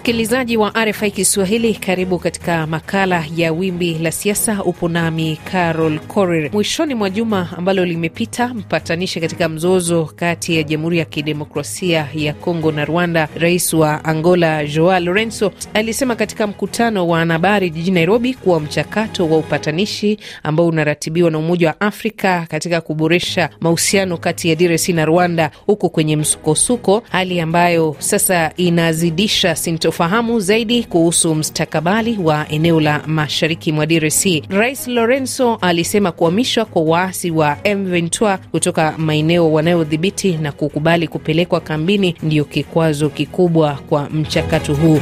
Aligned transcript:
Msikilizaji 0.00 0.56
wa 0.56 0.72
RFI 0.84 1.10
Kiswahili, 1.10 1.74
karibu 1.74 2.18
katika 2.18 2.66
makala 2.66 3.24
ya 3.36 3.52
Wimbi 3.52 3.94
la 3.98 4.12
Siasa. 4.12 4.64
Upo 4.64 4.88
nami 4.88 5.38
Carol 5.52 5.98
Korir. 5.98 6.50
Mwishoni 6.52 6.94
mwa 6.94 7.10
juma 7.10 7.48
ambalo 7.58 7.84
limepita, 7.84 8.48
mpatanishi 8.48 9.20
katika 9.20 9.48
mzozo 9.48 10.10
kati 10.16 10.56
ya 10.56 10.62
Jamhuri 10.62 10.98
ya 10.98 11.04
Kidemokrasia 11.04 12.08
ya 12.14 12.32
Kongo 12.34 12.72
na 12.72 12.84
Rwanda, 12.84 13.28
rais 13.36 13.72
wa 13.72 14.04
Angola 14.04 14.66
Joao 14.66 15.00
Lorenzo 15.00 15.52
alisema 15.74 16.16
katika 16.16 16.46
mkutano 16.46 17.08
wa 17.08 17.18
wanahabari 17.18 17.70
jijini 17.70 17.94
Nairobi 17.94 18.34
kuwa 18.34 18.60
mchakato 18.60 19.28
wa 19.28 19.38
upatanishi 19.38 20.18
ambao 20.42 20.66
unaratibiwa 20.66 21.30
na 21.30 21.38
Umoja 21.38 21.68
wa 21.68 21.80
Afrika 21.80 22.46
katika 22.48 22.80
kuboresha 22.80 23.50
mahusiano 23.60 24.16
kati 24.16 24.48
ya 24.48 24.54
DRC 24.56 24.88
na 24.88 25.04
Rwanda 25.04 25.50
huko 25.66 25.88
kwenye 25.88 26.16
msukosuko, 26.16 27.02
hali 27.10 27.40
ambayo 27.40 27.96
sasa 27.98 28.52
inazidisha 28.56 29.56
sintofahamu 29.90 30.40
zaidi 30.40 30.84
kuhusu 30.84 31.34
mstakabali 31.34 32.18
wa 32.22 32.48
eneo 32.48 32.80
la 32.80 33.02
mashariki 33.06 33.72
mwa 33.72 33.86
DRC. 33.86 34.24
Rais 34.48 34.88
Lorenzo 34.88 35.54
alisema 35.60 36.12
kuhamishwa 36.12 36.64
kwa 36.64 36.82
waasi 36.82 37.30
wa 37.30 37.54
M23 37.54 38.38
kutoka 38.38 38.94
maeneo 38.98 39.52
wanayodhibiti 39.52 40.32
na 40.32 40.52
kukubali 40.52 41.08
kupelekwa 41.08 41.60
kambini 41.60 42.14
ndiyo 42.22 42.44
kikwazo 42.44 43.08
kikubwa 43.08 43.78
kwa 43.88 44.10
mchakato 44.10 44.74
huu. 44.74 45.00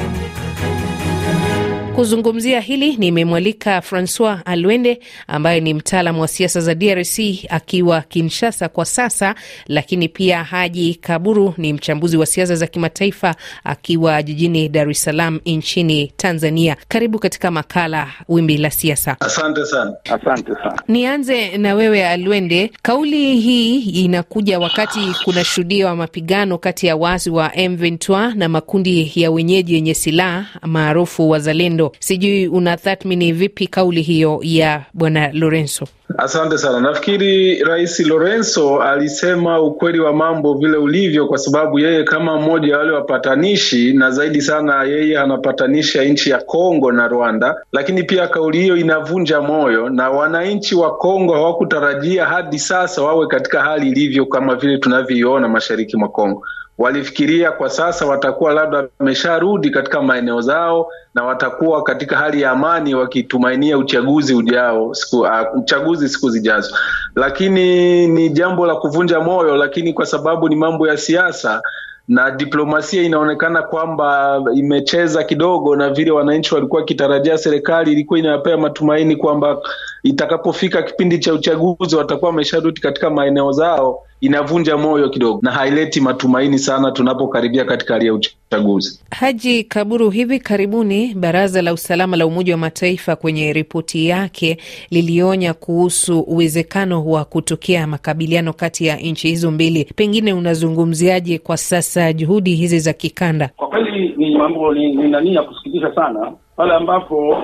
Kuzungumzia 1.98 2.60
hili 2.60 2.96
nimemwalika 2.96 3.80
Francois 3.80 4.38
Alwende 4.44 5.00
ambaye 5.26 5.60
ni 5.60 5.74
mtaalamu 5.74 6.20
wa 6.20 6.28
siasa 6.28 6.60
za 6.60 6.74
DRC 6.74 7.18
akiwa 7.48 8.00
Kinshasa 8.00 8.68
kwa 8.68 8.84
sasa, 8.84 9.34
lakini 9.66 10.08
pia 10.08 10.44
Haji 10.44 10.94
Kaburu 10.94 11.54
ni 11.56 11.72
mchambuzi 11.72 12.16
wa 12.16 12.26
siasa 12.26 12.54
za 12.56 12.66
kimataifa 12.66 13.34
akiwa 13.64 14.22
jijini 14.22 14.68
Dar 14.68 14.90
es 14.90 15.02
Salaam 15.04 15.40
nchini 15.46 16.12
Tanzania. 16.16 16.76
Karibu 16.88 17.18
katika 17.18 17.50
makala 17.50 18.08
Wimbi 18.28 18.56
la 18.56 18.70
Siasa. 18.70 19.16
Asante 19.20 19.64
sana. 19.64 19.94
Asante 20.04 20.54
sana. 20.54 20.82
Nianze 20.88 21.56
na 21.58 21.74
wewe 21.74 22.08
Alwende, 22.08 22.70
kauli 22.82 23.40
hii 23.40 23.78
inakuja 23.80 24.58
wakati 24.58 25.00
kuna 25.24 25.44
shuhudia 25.44 25.86
wa 25.86 25.96
mapigano 25.96 26.58
kati 26.58 26.86
ya 26.86 26.96
waasi 26.96 27.30
wa 27.30 27.48
M23 27.48 28.34
na 28.34 28.48
makundi 28.48 29.12
ya 29.14 29.30
wenyeji 29.30 29.74
yenye 29.74 29.94
silaha 29.94 30.46
maarufu 30.62 31.30
Wazalendo. 31.30 31.87
Sijui 31.98 32.48
unatathmini 32.48 33.32
vipi 33.32 33.66
kauli 33.66 34.02
hiyo 34.02 34.40
ya 34.42 34.82
bwana 34.94 35.30
Lorenzo? 35.32 35.86
Asante 36.18 36.58
sana. 36.58 36.80
Nafikiri 36.80 37.64
Rais 37.64 38.00
Lorenzo 38.00 38.82
alisema 38.82 39.60
ukweli 39.60 40.00
wa 40.00 40.12
mambo 40.12 40.54
vile 40.54 40.76
ulivyo, 40.76 41.26
kwa 41.26 41.38
sababu 41.38 41.78
yeye 41.78 42.04
kama 42.04 42.40
mmoja 42.40 42.72
wa 42.72 42.78
wale 42.78 42.92
wapatanishi, 42.92 43.92
na 43.92 44.10
zaidi 44.10 44.42
sana 44.42 44.84
yeye 44.84 45.18
anapatanisha 45.18 46.04
nchi 46.04 46.30
ya 46.30 46.38
Kongo 46.38 46.92
na 46.92 47.08
Rwanda, 47.08 47.54
lakini 47.72 48.02
pia 48.02 48.28
kauli 48.28 48.60
hiyo 48.60 48.76
inavunja 48.76 49.40
moyo, 49.40 49.88
na 49.88 50.10
wananchi 50.10 50.74
wa 50.74 50.96
Kongo 50.96 51.34
hawakutarajia 51.34 52.26
hadi 52.26 52.58
sasa 52.58 53.02
wawe 53.02 53.26
katika 53.26 53.62
hali 53.62 53.88
ilivyo 53.90 54.26
kama 54.26 54.54
vile 54.54 54.78
tunavyoiona 54.78 55.48
mashariki 55.48 55.96
mwa 55.96 56.08
Kongo. 56.08 56.42
Walifikiria 56.78 57.52
kwa 57.52 57.70
sasa 57.70 58.06
watakuwa 58.06 58.52
labda 58.52 58.84
wamesharudi 58.98 59.70
katika 59.70 60.02
maeneo 60.02 60.40
zao 60.40 60.88
na 61.14 61.24
watakuwa 61.24 61.82
katika 61.82 62.16
hali 62.16 62.40
ya 62.42 62.50
amani 62.50 62.94
wakitumainia 62.94 63.78
uchaguzi 63.78 64.34
ujao 64.34 64.94
siku, 64.94 65.20
uh, 65.20 65.30
uchaguzi 65.58 66.08
siku 66.08 66.30
zijazo, 66.30 66.76
lakini 67.16 68.06
ni 68.06 68.28
jambo 68.30 68.66
la 68.66 68.74
kuvunja 68.74 69.20
moyo. 69.20 69.56
Lakini 69.56 69.92
kwa 69.92 70.06
sababu 70.06 70.48
ni 70.48 70.56
mambo 70.56 70.88
ya 70.88 70.96
siasa 70.96 71.62
na 72.08 72.30
diplomasia 72.30 73.02
inaonekana 73.02 73.62
kwamba 73.62 74.40
imecheza 74.54 75.24
kidogo 75.24 75.76
na 75.76 75.90
vile 75.90 76.10
wananchi 76.10 76.54
walikuwa 76.54 76.80
wakitarajia. 76.80 77.38
Serikali 77.38 77.92
ilikuwa 77.92 78.18
inawapea 78.18 78.56
matumaini 78.56 79.16
kwamba 79.16 79.58
itakapofika 80.02 80.82
kipindi 80.82 81.18
cha 81.18 81.34
uchaguzi 81.34 81.96
watakuwa 81.96 82.30
wamesharudi 82.30 82.80
katika 82.80 83.10
maeneo 83.10 83.52
zao. 83.52 84.02
Inavunja 84.20 84.76
moyo 84.76 85.08
kidogo 85.08 85.38
na 85.42 85.50
haileti 85.50 86.00
matumaini 86.00 86.58
sana 86.58 86.90
tunapokaribia 86.90 87.64
katika 87.64 87.94
hali 87.94 88.06
ya 88.06 88.14
uchaguzi. 88.14 89.00
Haji 89.10 89.64
Kaburu, 89.64 90.10
hivi 90.10 90.40
karibuni 90.40 91.14
Baraza 91.14 91.62
la 91.62 91.72
Usalama 91.72 92.16
la 92.16 92.26
Umoja 92.26 92.52
wa 92.54 92.58
Mataifa 92.58 93.16
kwenye 93.16 93.52
ripoti 93.52 94.06
yake 94.08 94.58
lilionya 94.90 95.54
kuhusu 95.54 96.20
uwezekano 96.20 97.04
wa 97.06 97.24
kutokea 97.24 97.86
makabiliano 97.86 98.52
kati 98.52 98.86
ya 98.86 98.96
nchi 98.96 99.28
hizo 99.28 99.50
mbili. 99.50 99.84
Pengine 99.96 100.32
unazungumziaje 100.32 101.38
kwa 101.38 101.56
sasa 101.56 102.12
juhudi 102.12 102.54
hizi 102.54 102.78
za 102.78 102.92
kikanda? 102.92 103.50
Kwa 103.56 103.68
kweli 103.68 104.14
ni 104.16 104.38
mambo 104.38 104.74
ni, 104.74 104.96
ni 104.96 105.10
nani 105.10 105.34
ya 105.34 105.42
kusikitisha 105.42 105.94
sana 105.94 106.32
pale 106.58 106.74
ambapo 106.74 107.36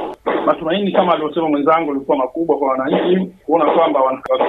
matumaini 0.46 0.92
kama 0.92 1.12
alivyosema 1.12 1.48
mwenzangu 1.48 1.90
alikuwa 1.90 2.16
makubwa 2.16 2.58
kwa 2.58 2.68
wananchi 2.68 3.32
kuona 3.46 3.70
kwamba 3.72 4.00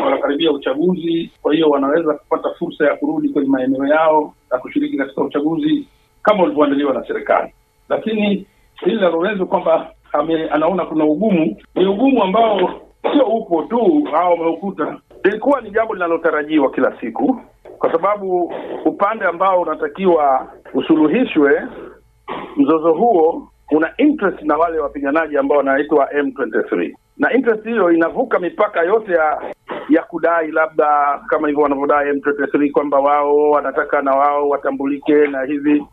wanakaribia 0.03 0.51
uchaguzi, 0.51 1.31
kwa 1.41 1.53
hiyo 1.53 1.69
wanaweza 1.69 2.13
kupata 2.13 2.49
fursa 2.59 2.85
ya 2.85 2.95
kurudi 2.95 3.29
kwenye 3.29 3.49
maeneo 3.49 3.85
yao 3.87 4.33
na 4.51 4.57
kushiriki 4.57 4.97
katika 4.97 5.21
uchaguzi 5.21 5.87
kama 6.23 6.43
ulivyoandaliwa 6.43 6.93
na 6.93 7.07
serikali. 7.07 7.53
Lakini 7.89 8.45
hili 8.85 8.95
la 8.95 9.09
Lorenzo 9.09 9.45
kwamba 9.45 9.91
anaona 10.51 10.85
kuna 10.85 11.05
ugumu, 11.05 11.57
ni 11.75 11.85
ugumu 11.85 12.23
ambao 12.23 12.59
sio 13.13 13.25
upo 13.25 13.61
tu 13.63 14.07
au 14.13 14.31
wameukuta, 14.31 14.97
ilikuwa 15.23 15.61
ni 15.61 15.71
jambo 15.71 15.93
linalotarajiwa 15.93 16.71
kila 16.71 16.99
siku, 17.01 17.41
kwa 17.79 17.91
sababu 17.91 18.53
upande 18.85 19.25
ambao 19.25 19.61
unatakiwa 19.61 20.47
usuluhishwe 20.73 21.61
mzozo 22.57 22.93
huo 22.93 23.47
una 23.71 23.93
interest 23.97 24.41
na 24.41 24.57
wale 24.57 24.79
wapiganaji 24.79 25.37
ambao 25.37 25.57
wanaitwa 25.57 26.05
M23. 26.05 26.93
Na 27.17 27.33
interest 27.33 27.63
hiyo 27.63 27.91
inavuka 27.91 28.39
mipaka 28.39 28.81
yote 28.81 29.11
ya 29.11 29.41
ya 29.89 30.03
kudai 30.03 30.51
labda 30.51 31.19
kama 31.29 31.47
hivyo 31.47 31.63
wanavyodai 31.63 32.11
M23 32.11 32.71
kwamba 32.71 32.99
wao 32.99 33.49
wanataka 33.49 34.01
na 34.01 34.11
wao 34.11 34.49
watambulike 34.49 35.13
na 35.27 35.43
hivi, 35.43 35.83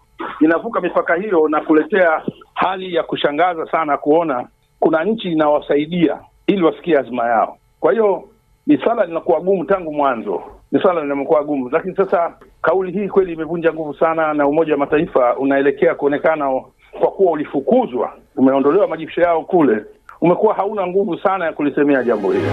inavuka 0.41 0.81
mipaka 0.81 1.15
hiyo 1.15 1.49
na 1.49 1.61
kuletea 1.61 2.23
hali 2.55 2.95
ya 2.95 3.03
kushangaza 3.03 3.67
sana 3.67 3.97
kuona 3.97 4.49
kuna 4.81 5.05
nchi 5.05 5.33
inawasaidia 5.33 6.19
ili 6.47 6.63
wasikie 6.63 6.99
azma 6.99 7.27
yao. 7.29 7.57
Kwa 7.81 7.93
hiyo 7.93 8.25
ni 8.67 8.79
swala 8.79 9.05
linakuwa 9.07 9.41
gumu 9.41 9.65
tangu 9.65 9.93
mwanzo, 9.93 10.43
ni 10.73 10.81
swala 10.83 11.01
linakuwa 11.01 11.45
gumu, 11.45 11.69
lakini 11.71 11.97
sasa 11.97 12.35
kauli 12.63 12.93
hii 12.93 13.09
kweli 13.09 13.33
imevunja 13.33 13.73
nguvu 13.73 13.95
sana, 13.95 14.35
na 14.35 14.47
Umoja 14.47 14.73
wa 14.73 14.79
Mataifa 14.79 15.37
unaelekea 15.37 15.95
kuonekana 15.95 16.63
kwa 17.01 17.11
kuwa 17.11 17.33
ulifukuzwa, 17.33 18.13
umeondolewa 18.37 18.89
majibu 18.89 19.21
yao 19.21 19.45
kule, 19.45 19.85
umekuwa 20.23 20.55
hauna 20.55 20.87
nguvu 20.87 21.19
sana 21.19 21.45
ya 21.45 21.53
kulisemea 21.53 22.03
jambo 22.05 22.33
hili. 22.33 22.45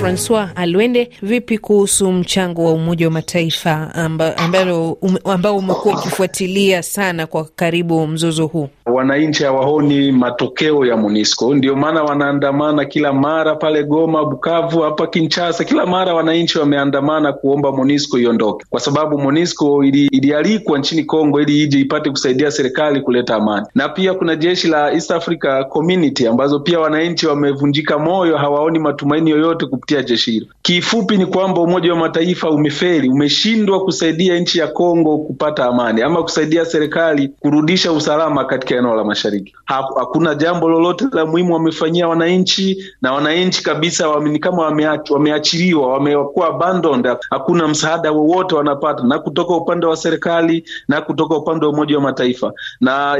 Francois 0.00 0.48
Alwende, 0.54 1.10
vipi 1.22 1.58
kuhusu 1.58 2.12
mchango 2.12 2.64
wa 2.64 2.72
Umoja 2.72 3.06
wa 3.06 3.12
Mataifa 3.12 3.94
amba, 3.94 4.36
ambalo 4.36 4.98
ambao 5.24 5.56
umekuwa 5.56 5.94
ukifuatilia 5.98 6.82
sana 6.82 7.26
kwa 7.26 7.44
karibu 7.56 8.06
mzozo 8.06 8.46
huu? 8.46 8.68
Wananchi 8.86 9.44
hawaoni 9.44 10.12
matokeo 10.12 10.86
ya 10.86 10.96
MONUSCO, 10.96 11.54
ndio 11.54 11.76
maana 11.76 12.02
wanaandamana 12.02 12.84
kila 12.84 13.12
mara 13.12 13.54
pale 13.56 13.84
Goma, 13.84 14.24
Bukavu, 14.24 14.80
hapa 14.80 15.06
Kinshasa, 15.06 15.64
kila 15.64 15.86
mara 15.86 16.14
wananchi 16.14 16.58
wameandamana 16.58 17.32
kuomba 17.32 17.72
MONUSCO 17.72 18.18
iondoke, 18.18 18.66
kwa 18.70 18.80
sababu 18.80 19.18
MONUSCO 19.18 19.84
ili, 19.84 20.06
ilialikwa 20.06 20.78
nchini 20.78 21.04
Kongo 21.04 21.40
ili 21.40 21.62
ije 21.62 21.78
ipate 21.80 22.10
kusaidia 22.10 22.50
serikali 22.50 23.00
kuleta 23.00 23.34
amani, 23.36 23.66
na 23.74 23.88
pia 23.88 24.14
kuna 24.14 24.36
jeshi 24.36 24.68
la 24.68 24.92
East 24.92 25.10
Africa 25.10 25.64
Community 25.68 26.26
ambazo 26.26 26.60
pia 26.60 26.78
wananchi 26.90 27.26
wamevunjika 27.26 27.98
moyo, 27.98 28.36
hawaoni 28.36 28.78
matumaini 28.78 29.30
yoyote 29.30 29.66
kupitia 29.66 30.02
jeshi 30.02 30.30
hilo. 30.32 30.46
Kifupi 30.62 31.16
ni 31.16 31.26
kwamba 31.26 31.60
Umoja 31.60 31.92
wa 31.92 31.98
Mataifa 31.98 32.50
umefeli, 32.50 33.08
umeshindwa 33.08 33.84
kusaidia 33.84 34.38
nchi 34.38 34.58
ya 34.58 34.66
Kongo 34.68 35.18
kupata 35.18 35.64
amani 35.64 36.02
ama 36.02 36.22
kusaidia 36.22 36.64
serikali 36.64 37.28
kurudisha 37.40 37.92
usalama 37.92 38.44
katika 38.44 38.74
eneo 38.76 38.94
la 38.94 39.04
mashariki. 39.04 39.54
Hakuna 39.64 40.34
jambo 40.34 40.68
lolote 40.68 41.04
la 41.12 41.26
muhimu 41.26 41.54
wamefanyia 41.54 42.08
wananchi, 42.08 42.84
na 43.02 43.12
wananchi 43.12 43.62
kabisa 43.62 44.08
wame, 44.08 44.38
kama 44.38 44.62
wameach, 44.62 45.10
wameachiliwa 45.10 45.92
wamekuwa 45.92 46.48
abandoned. 46.48 47.16
Hakuna 47.30 47.68
msaada 47.68 48.12
wowote 48.12 48.54
wanapata 48.54 49.02
na 49.02 49.18
kutoka 49.18 49.54
upande 49.56 49.86
wa 49.86 49.96
serikali 49.96 50.64
na 50.88 51.00
kutoka 51.00 51.36
upande 51.36 51.66
wa 51.66 51.72
Umoja 51.72 51.96
wa 51.96 52.02
Mataifa. 52.02 52.52
Na 52.80 53.16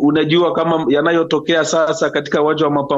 unajua 0.00 0.52
kama 0.52 0.86
yanayotokea 0.88 1.64
sasa 1.64 2.10
katika 2.10 2.42
uwanja 2.42 2.64
wa 2.64 2.70
mapambano 2.70 2.95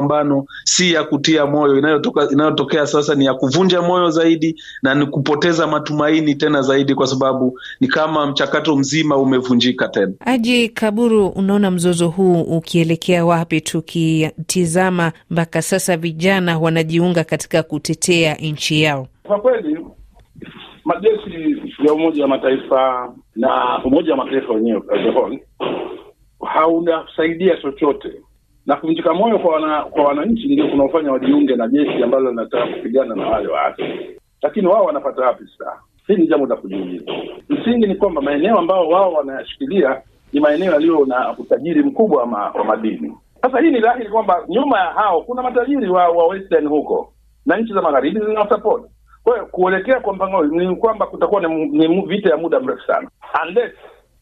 si 0.63 0.93
ya 0.93 1.03
kutia 1.03 1.45
moyo, 1.45 1.77
inayotoka 1.77 2.27
inayotokea 2.31 2.85
sasa 2.87 3.15
ni 3.15 3.25
ya 3.25 3.33
kuvunja 3.33 3.81
moyo 3.81 4.09
zaidi 4.09 4.61
na 4.83 4.95
ni 4.95 5.05
kupoteza 5.05 5.67
matumaini 5.67 6.35
tena 6.35 6.61
zaidi, 6.61 6.95
kwa 6.95 7.07
sababu 7.07 7.59
ni 7.79 7.87
kama 7.87 8.25
mchakato 8.27 8.75
mzima 8.75 9.17
umevunjika 9.17 9.87
tena. 9.87 10.13
Aji 10.19 10.69
Kaburu, 10.69 11.27
unaona 11.27 11.71
mzozo 11.71 12.07
huu 12.07 12.41
ukielekea 12.41 13.25
wapi? 13.25 13.61
Tukitizama 13.61 15.11
mpaka 15.29 15.61
sasa 15.61 15.97
vijana 15.97 16.59
wanajiunga 16.59 17.23
katika 17.23 17.63
kutetea 17.63 18.35
nchi 18.35 18.81
yao. 18.81 19.07
Kwa 19.23 19.39
kweli 19.39 19.77
majeshi 20.85 21.57
ya 21.87 21.93
Umoja 21.93 22.23
wa 22.23 22.29
Mataifa 22.29 23.13
na 23.35 23.79
Umoja 23.85 24.11
wa 24.11 24.17
Mataifa 24.25 24.53
wenyewe 24.53 24.81
haunasaidia 26.45 27.57
chochote, 27.57 28.09
na 28.69 28.75
kuvunjika 28.75 29.13
moyo 29.13 29.39
kwa 29.39 29.53
wana, 29.55 29.81
kwa 29.83 30.03
wananchi 30.03 30.47
ndio 30.47 30.67
kunaofanya 30.67 31.11
wajiunge 31.11 31.55
na 31.55 31.67
jeshi 31.67 32.03
ambalo 32.03 32.29
linataka 32.29 32.67
kupigana 32.67 33.15
na 33.15 33.27
wale 33.27 33.47
waasi. 33.47 33.83
Lakini 34.41 34.67
wao 34.67 34.83
wanapata 34.85 35.21
wapi 35.21 35.43
silaha? 35.57 35.79
Hili 36.07 36.21
ni 36.21 36.27
jambo 36.27 36.45
la 36.47 36.55
kujiuliza. 36.55 37.11
Msingi 37.49 37.87
ni 37.87 37.95
kwamba 37.95 38.21
maeneo 38.21 38.59
ambao 38.59 38.89
wao 38.89 39.13
wanayashikilia 39.13 40.01
ni 40.33 40.39
maeneo 40.39 40.71
yaliyo 40.73 41.05
na 41.05 41.35
utajiri 41.37 41.83
mkubwa 41.83 42.19
wa, 42.21 42.25
ma, 42.27 42.49
wa 42.51 42.63
madini. 42.63 43.17
Sasa 43.41 43.59
hii 43.59 43.71
ni 43.71 43.79
dhahiri 43.79 44.09
kwamba 44.09 44.43
nyuma 44.47 44.79
ya 44.79 44.85
hao 44.85 45.21
kuna 45.21 45.41
matajiri 45.43 45.89
wa, 45.89 46.09
wa 46.09 46.27
Western 46.27 46.67
huko 46.67 47.13
na 47.45 47.57
nchi 47.57 47.73
za 47.73 47.81
magharibi 47.81 48.19
zinawasapoti. 48.19 48.85
Kwa 49.23 49.33
hiyo 49.33 49.45
kuelekea 49.45 49.99
kwa 49.99 50.13
mpango 50.13 50.43
ni 50.45 50.75
kwamba 50.75 51.05
kutakuwa 51.05 51.41
ni, 51.41 51.65
ni 51.65 52.01
vita 52.01 52.29
ya 52.29 52.37
muda 52.37 52.59
mrefu 52.59 52.87
sana 52.87 53.09
unless 53.47 53.71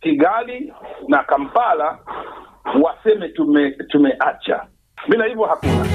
Kigali 0.02 0.74
na 1.08 1.24
Kampala 1.24 1.98
waseme 2.76 3.30
tume 3.30 3.72
tumeacha. 3.72 4.66
Bila 5.10 5.26
hivyo 5.26 5.46
hakuna. 5.46 5.86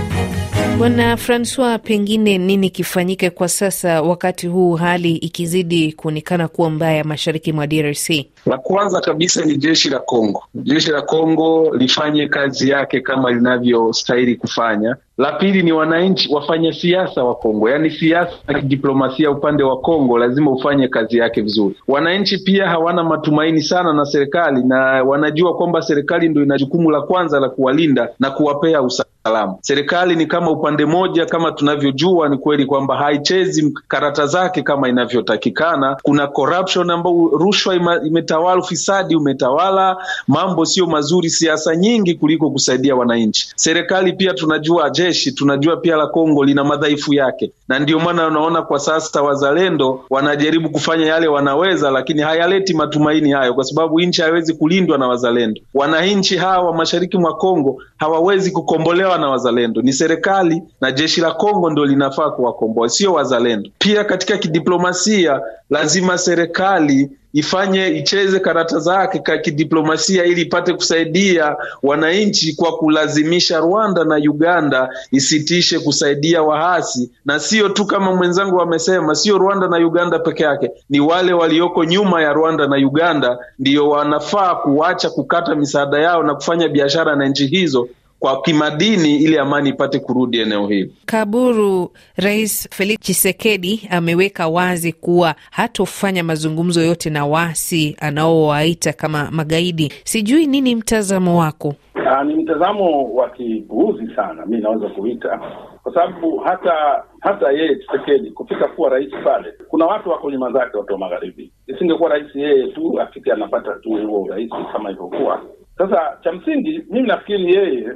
Bwana 0.78 1.16
Francois, 1.16 1.78
pengine 1.82 2.38
nini 2.38 2.70
kifanyike 2.70 3.30
kwa 3.30 3.48
sasa 3.48 4.02
wakati 4.02 4.46
huu 4.46 4.74
hali 4.74 5.16
ikizidi 5.16 5.92
kuonekana 5.92 6.48
kuwa 6.48 6.70
mbaya 6.70 7.04
mashariki 7.04 7.52
mwa 7.52 7.66
DRC? 7.66 8.10
La 8.46 8.58
kwanza 8.58 9.00
kabisa 9.00 9.44
ni 9.44 9.56
jeshi 9.56 9.90
la 9.90 9.98
Kongo. 9.98 10.42
Jeshi 10.54 10.90
la 10.90 11.02
Kongo 11.02 11.74
lifanye 11.76 12.28
kazi 12.28 12.70
yake 12.70 13.00
kama 13.00 13.30
linavyostahili 13.30 14.36
kufanya. 14.36 14.96
La 15.18 15.32
pili 15.32 15.62
ni 15.62 15.72
wananchi 15.72 16.34
wafanye 16.34 16.72
siasa 16.72 17.24
wa 17.24 17.34
Kongo, 17.34 17.70
yaani 17.70 17.90
siasa 17.90 18.32
ya 18.48 18.60
kidiplomasia 18.60 19.30
upande 19.30 19.62
wa 19.62 19.80
Kongo 19.80 20.18
lazima 20.18 20.50
ufanye 20.50 20.88
kazi 20.88 21.18
yake 21.18 21.40
vizuri. 21.40 21.74
Wananchi 21.88 22.38
pia 22.38 22.68
hawana 22.68 23.04
matumaini 23.04 23.62
sana 23.62 23.92
na 23.92 24.04
serikali, 24.04 24.64
na 24.64 24.76
wanajua 25.02 25.56
kwamba 25.56 25.82
serikali 25.82 26.28
ndo 26.28 26.42
ina 26.42 26.58
jukumu 26.58 26.90
la 26.90 27.00
kwanza 27.00 27.40
la 27.40 27.48
kuwalinda 27.48 28.08
na 28.20 28.30
kuwapea 28.30 28.82
usalama. 28.82 29.11
Serikali 29.60 30.16
ni 30.16 30.26
kama 30.26 30.50
upande 30.50 30.84
moja, 30.86 31.26
kama 31.26 31.52
tunavyojua, 31.52 32.28
ni 32.28 32.38
kweli 32.38 32.66
kwamba 32.66 32.96
haichezi 32.96 33.74
karata 33.88 34.26
zake 34.26 34.62
kama 34.62 34.88
inavyotakikana. 34.88 35.96
Kuna 36.02 36.26
corruption 36.26 36.90
ambayo 36.90 37.30
rushwa 37.32 37.74
imetawala, 38.06 38.60
ufisadi 38.60 39.16
umetawala, 39.16 39.96
mambo 40.28 40.64
sio 40.66 40.86
mazuri, 40.86 41.30
siasa 41.30 41.76
nyingi 41.76 42.14
kuliko 42.14 42.50
kusaidia 42.50 42.96
wananchi. 42.96 43.48
Serikali 43.56 44.12
pia 44.12 44.34
tunajua 44.34 44.90
jeshi 44.90 45.32
tunajua 45.32 45.76
pia 45.76 45.96
la 45.96 46.06
Kongo 46.06 46.44
lina 46.44 46.64
madhaifu 46.64 47.14
yake, 47.14 47.52
na 47.68 47.78
ndio 47.78 47.98
maana 48.00 48.26
unaona 48.28 48.62
kwa 48.62 48.78
sasa 48.78 49.22
wazalendo 49.22 50.04
wanajaribu 50.10 50.70
kufanya 50.70 51.06
yale 51.06 51.28
wanaweza, 51.28 51.90
lakini 51.90 52.22
hayaleti 52.22 52.74
matumaini 52.74 53.30
hayo, 53.32 53.54
kwa 53.54 53.64
sababu 53.64 54.00
nchi 54.00 54.22
haiwezi 54.22 54.54
kulindwa 54.54 54.98
na 54.98 55.08
wazalendo. 55.08 55.60
Wananchi 55.74 56.36
hawa 56.36 56.66
wa 56.70 56.76
mashariki 56.76 57.18
mwa 57.18 57.36
Kongo 57.36 57.82
hawawezi 57.96 58.50
kukombolewa 58.50 59.11
na 59.18 59.28
wazalendo, 59.28 59.82
ni 59.82 59.92
serikali 59.92 60.62
na 60.80 60.92
jeshi 60.92 61.20
la 61.20 61.32
Kongo 61.32 61.70
ndio 61.70 61.84
linafaa 61.84 62.30
kuwakomboa, 62.30 62.88
sio 62.88 63.12
wazalendo. 63.12 63.70
Pia 63.78 64.04
katika 64.04 64.36
kidiplomasia 64.38 65.40
lazima 65.70 66.18
serikali 66.18 67.10
ifanye 67.32 67.88
icheze 67.88 68.40
karata 68.40 68.78
zake 68.78 69.18
ka 69.18 69.38
kidiplomasia 69.38 70.24
ili 70.24 70.42
ipate 70.42 70.72
kusaidia 70.74 71.56
wananchi 71.82 72.54
kwa 72.56 72.76
kulazimisha 72.76 73.58
Rwanda 73.60 74.04
na 74.04 74.16
Uganda 74.16 74.88
isitishe 75.10 75.78
kusaidia 75.78 76.42
wahasi, 76.42 77.10
na 77.24 77.40
sio 77.40 77.68
tu 77.68 77.86
kama 77.86 78.16
mwenzangu 78.16 78.56
wamesema, 78.56 79.14
sio 79.14 79.38
Rwanda 79.38 79.68
na 79.68 79.76
Uganda 79.76 80.18
peke 80.18 80.42
yake, 80.42 80.70
ni 80.90 81.00
wale 81.00 81.32
walioko 81.32 81.84
nyuma 81.84 82.22
ya 82.22 82.32
Rwanda 82.32 82.66
na 82.66 82.76
Uganda 82.76 83.38
ndiyo 83.58 83.88
wanafaa 83.88 84.54
kuacha 84.54 85.10
kukata 85.10 85.54
misaada 85.54 85.98
yao 85.98 86.22
na 86.22 86.34
kufanya 86.34 86.68
biashara 86.68 87.16
na 87.16 87.28
nchi 87.28 87.46
hizo 87.46 87.88
kwa 88.22 88.42
kimadini 88.42 89.16
ili 89.16 89.38
amani 89.38 89.68
ipate 89.68 89.98
kurudi 89.98 90.40
eneo 90.40 90.66
hili. 90.66 90.94
Kaburu, 91.06 91.90
Rais 92.16 92.68
Felix 92.72 92.98
Tshisekedi 93.00 93.88
ameweka 93.90 94.48
wazi 94.48 94.92
kuwa 94.92 95.34
hatofanya 95.50 96.24
mazungumzo 96.24 96.80
yote 96.82 97.10
na 97.10 97.26
wasi 97.26 97.96
anaowaita 98.00 98.92
kama 98.92 99.30
magaidi. 99.30 99.92
Sijui 100.04 100.46
nini 100.46 100.74
mtazamo 100.74 101.38
wako? 101.38 101.74
Aa, 101.94 102.24
ni 102.24 102.34
mtazamo 102.34 103.14
wa 103.14 103.30
kipuuzi 103.30 104.14
sana, 104.16 104.46
mi 104.46 104.58
naweza 104.58 104.88
kuita 104.88 105.40
kwa 105.82 105.94
sababu 105.94 106.38
hata 106.38 107.04
hata 107.20 107.52
yeye 107.52 107.76
Tshisekedi 107.76 108.30
kufika 108.30 108.68
kuwa 108.68 108.88
rais 108.90 109.10
pale, 109.24 109.54
kuna 109.68 109.86
watu 109.86 110.10
wako 110.10 110.30
nyuma 110.30 110.52
zake, 110.52 110.76
watu 110.76 110.92
wa 110.92 110.98
magharibi. 110.98 111.52
Isingekuwa 111.66 112.10
rais 112.10 112.26
yeye 112.34 112.66
tu 112.68 113.00
afike 113.00 113.32
anapata 113.32 113.72
tu 113.72 113.90
huo 113.90 114.22
urais 114.22 114.50
kama 114.72 114.88
ilivyokuwa 114.90 115.42
sasa. 115.78 116.18
Cha 116.24 116.32
msingi 116.32 116.82
mimi 116.90 117.08
nafikiri 117.08 117.54
yeye 117.54 117.92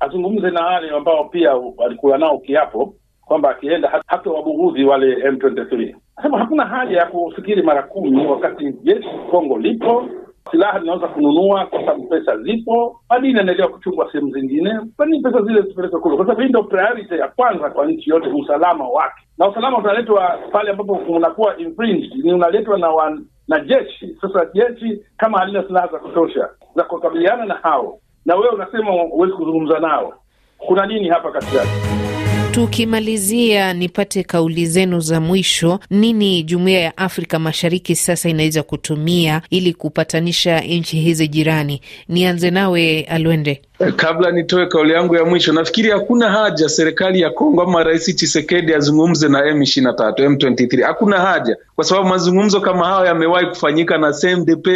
azungumze 0.00 0.50
na 0.50 0.66
wale 0.66 0.90
ambao 0.90 1.24
pia 1.24 1.54
walikuwa 1.76 2.18
nao 2.18 2.38
kiapo 2.38 2.94
kwamba 3.30 3.50
akienda 3.50 4.02
hata 4.06 4.30
wabughudhi 4.30 4.84
wale 4.84 5.14
M23. 5.30 5.94
Sema 6.22 6.38
hakuna 6.38 6.64
haja 6.66 6.96
ya 6.96 7.06
kufikiri 7.06 7.62
mara 7.62 7.82
kumi 7.82 8.26
wakati 8.26 8.72
jeshi 8.72 9.08
Kongo 9.30 9.58
lipo, 9.58 10.04
silaha 10.50 10.78
linaweza 10.78 11.08
kununua 11.08 11.66
kwa 11.66 11.80
sababu 11.80 12.08
pesa 12.08 12.38
zipo, 12.38 13.00
madini 13.10 13.30
inaendelea 13.30 13.68
kuchungwa 13.68 14.12
sehemu 14.12 14.30
zingine. 14.32 14.80
Kwa 14.96 15.06
nini 15.06 15.22
pesa 15.22 15.42
zile 15.42 15.62
zipelekwe 15.62 16.00
kule? 16.00 16.16
Kwa 16.16 16.24
sababu 16.26 16.40
hii 16.40 16.48
ndio 16.48 16.62
priority 16.62 17.14
ya 17.14 17.28
kwanza 17.28 17.70
kwa 17.70 17.86
nchi 17.86 18.10
yote, 18.10 18.28
usalama 18.28 18.88
wake, 18.88 19.22
na 19.38 19.48
usalama 19.48 19.78
unaletwa 19.78 20.38
pale 20.52 20.70
ambapo 20.70 20.92
unakuwa 20.92 21.56
infringed, 21.58 22.24
ni 22.24 22.32
unaletwa 22.32 22.78
na 22.78 22.88
wan, 22.90 23.24
na 23.48 23.60
jeshi. 23.60 24.16
Sasa 24.20 24.46
jeshi 24.54 25.02
kama 25.16 25.38
halina 25.38 25.62
silaha 25.66 25.86
za 25.86 25.98
kutosha 25.98 26.48
za 26.76 26.82
kukabiliana 26.84 27.44
na 27.44 27.54
hao 27.54 27.98
na 28.26 28.36
wewe 28.36 28.48
unasema 28.48 28.90
huwezi 28.92 29.32
kuzungumza 29.34 29.78
nao, 29.78 30.14
kuna 30.58 30.86
nini 30.86 31.08
hapa 31.08 31.32
katikati? 31.32 31.70
Tukimalizia, 32.50 33.72
nipate 33.72 34.22
kauli 34.22 34.66
zenu 34.66 35.00
za 35.00 35.20
mwisho. 35.20 35.80
Nini 35.90 36.42
jumuiya 36.42 36.80
ya 36.80 36.96
Afrika 36.96 37.38
Mashariki 37.38 37.96
sasa 37.96 38.28
inaweza 38.28 38.62
kutumia 38.62 39.42
ili 39.50 39.74
kupatanisha 39.74 40.60
nchi 40.60 40.96
hizi 40.96 41.28
jirani? 41.28 41.80
Nianze 42.08 42.50
nawe 42.50 43.00
Alwende. 43.02 43.62
Kabla 43.96 44.30
nitoe 44.30 44.66
kauli 44.66 44.92
yangu 44.92 45.14
ya 45.16 45.24
mwisho, 45.24 45.52
nafikiri 45.52 45.90
hakuna 45.90 46.30
haja 46.30 46.68
serikali 46.68 47.20
ya 47.20 47.30
Kongo 47.30 47.62
ama 47.62 47.84
Rais 47.84 48.16
Tshisekedi 48.16 48.74
azungumze 48.74 49.28
na 49.28 49.40
M23, 49.40 50.12
M23. 50.12 50.82
Hakuna 50.82 51.20
haja, 51.20 51.56
kwa 51.80 51.84
sababu 51.86 52.08
mazungumzo 52.08 52.60
kama 52.60 52.86
hayo 52.86 53.06
yamewahi 53.06 53.46
kufanyika 53.46 53.98
na 53.98 54.12
CNDP, 54.12 54.66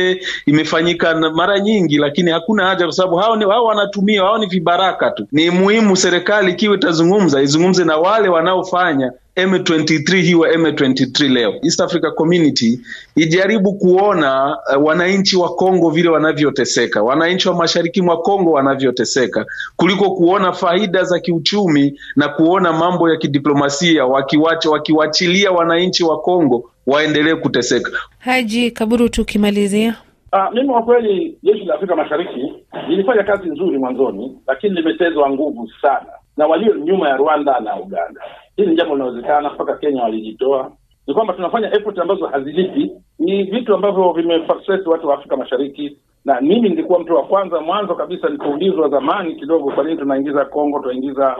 imefanyika 0.46 1.14
mara 1.14 1.60
nyingi, 1.60 1.98
lakini 1.98 2.30
hakuna 2.30 2.66
haja, 2.66 2.84
kwa 2.84 2.92
sababu 2.94 3.16
hao 3.16 3.36
ni 3.36 3.44
hao 3.44 3.64
wanatumia, 3.64 4.22
hao 4.22 4.38
ni 4.38 4.46
vibaraka 4.46 5.10
tu. 5.10 5.26
Ni 5.32 5.50
muhimu 5.50 5.96
serikali 5.96 6.52
ikiwa 6.52 6.76
itazungumza 6.76 7.42
izungumze 7.42 7.84
na 7.84 7.96
wale 7.96 8.28
wanaofanya 8.28 9.12
M23 9.36 10.20
hiwa 10.22 10.48
M23 10.48 11.28
leo. 11.32 11.54
East 11.62 11.80
Africa 11.80 12.10
Community 12.14 12.80
ijaribu 13.16 13.72
kuona 13.74 14.58
uh, 14.76 14.84
wananchi 14.86 15.36
wa 15.36 15.48
Kongo 15.54 15.90
vile 15.90 16.08
wanavyoteseka, 16.08 17.02
wananchi 17.02 17.48
wa 17.48 17.54
mashariki 17.54 18.02
mwa 18.02 18.16
Kongo 18.22 18.52
wanavyoteseka, 18.52 19.46
kuliko 19.76 20.10
kuona 20.10 20.52
faida 20.52 21.04
za 21.04 21.20
kiuchumi 21.20 22.00
na 22.16 22.28
kuona 22.28 22.72
mambo 22.72 23.10
ya 23.10 23.16
kidiplomasia, 23.16 24.06
wakiwacha 24.06 24.70
wakiwachilia 24.70 25.50
wananchi 25.52 26.04
wa 26.04 26.20
Kongo 26.20 26.70
waendelee 26.86 27.34
kuteseka. 27.34 27.90
Haji 28.18 28.70
Kaburu, 28.70 29.08
tukimalizia 29.08 29.94
Ah, 30.36 30.50
mimi 30.50 30.68
kwa 30.68 30.82
kweli 30.82 31.38
jeshi 31.42 31.64
la 31.64 31.74
Afrika 31.74 31.96
Mashariki 31.96 32.52
lilifanya 32.88 33.22
kazi 33.22 33.48
nzuri 33.48 33.78
mwanzoni, 33.78 34.38
lakini 34.46 34.74
limetezwa 34.74 35.30
nguvu 35.30 35.70
sana 35.82 36.06
na 36.36 36.46
walio 36.46 36.74
nyuma 36.76 37.08
ya 37.08 37.16
Rwanda 37.16 37.60
na 37.60 37.76
Uganda. 37.76 38.20
Hili 38.56 38.70
ni 38.70 38.76
jambo 38.76 38.94
linawezekana, 38.94 39.50
mpaka 39.52 39.76
Kenya 39.76 40.02
walijitoa. 40.02 40.72
Ni 41.06 41.14
kwamba 41.14 41.32
tunafanya 41.34 41.74
effort 41.76 41.98
ambazo 41.98 42.26
hazilipi, 42.26 42.90
ni 43.18 43.42
vitu 43.42 43.74
ambavyo 43.74 44.12
vimefrustrate 44.12 44.88
watu 44.88 45.08
wa 45.08 45.14
Afrika 45.14 45.36
Mashariki, 45.36 45.98
na 46.24 46.40
mimi 46.40 46.68
nilikuwa 46.68 46.98
mtu 46.98 47.14
wa 47.14 47.24
kwanza 47.24 47.60
mwanzo 47.60 47.94
kabisa 47.94 48.28
nikuulizwa 48.28 48.88
zamani 48.88 49.34
kidogo, 49.36 49.72
kwa 49.72 49.84
nini 49.84 49.96
tunaingiza 49.98 50.44
Kongo, 50.44 50.80
tunaingiza 50.80 51.36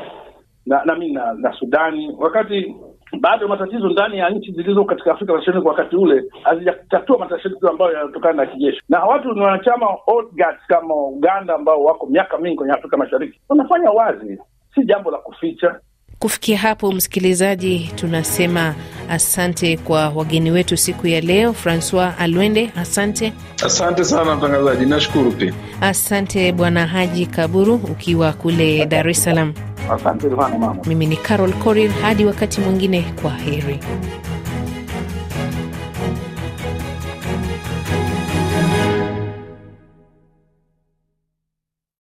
na 0.66 0.84
na, 0.84 0.94
na, 0.96 1.34
na 1.34 1.52
Sudani. 1.52 2.14
Wakati 2.18 2.74
bado 3.20 3.48
matatizo 3.48 3.88
ndani 3.88 4.18
ya 4.18 4.30
nchi 4.30 4.52
zilizo 4.52 4.84
katika 4.84 5.12
Afrika 5.12 5.32
Mashariki 5.32 5.66
wakati 5.68 5.96
ule 5.96 6.24
hazijatatua 6.42 7.18
matatizo 7.18 7.68
ambayo 7.70 7.92
yanatokana 7.92 8.44
na 8.44 8.46
kijeshi, 8.46 8.80
na 8.88 9.04
watu 9.04 9.32
ni 9.32 9.40
wanachama 9.40 9.86
old 10.06 10.28
kama 10.68 10.94
Uganda 10.94 11.54
ambao 11.54 11.84
wako 11.84 12.06
miaka 12.06 12.38
mingi 12.38 12.56
kwenye 12.56 12.72
Afrika 12.72 12.96
Mashariki. 12.96 13.40
Wanafanya 13.48 13.90
wazi, 13.90 14.38
si 14.74 14.84
jambo 14.84 15.10
la 15.10 15.18
kuficha. 15.18 15.80
Kufikia 16.24 16.58
hapo, 16.58 16.92
msikilizaji, 16.92 17.90
tunasema 17.94 18.74
asante 19.10 19.76
kwa 19.76 20.08
wageni 20.08 20.50
wetu 20.50 20.76
siku 20.76 21.06
ya 21.06 21.20
leo. 21.20 21.52
Francois 21.52 22.12
Alwende, 22.18 22.70
asante. 22.76 23.32
Asante 23.64 24.04
sana 24.04 24.36
mtangazaji, 24.36 24.86
nashukuru 24.86 25.32
pia. 25.32 25.52
Asante 25.80 26.52
Bwana 26.52 26.86
Haji 26.86 27.26
Kaburu 27.26 27.74
ukiwa 27.74 28.32
kule 28.32 28.86
Dar 28.86 29.08
es 29.08 29.24
Salaam. 29.24 29.54
Asante 29.94 30.30
sana 30.30 30.58
mama. 30.58 30.76
Mimi 30.86 31.06
ni 31.06 31.16
Carol 31.16 31.52
Korir, 31.52 31.90
hadi 31.90 32.24
wakati 32.24 32.60
mwingine, 32.60 33.02
kwa 33.22 33.30
heri. 33.30 33.80